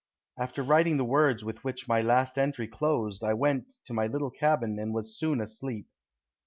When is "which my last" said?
1.63-2.39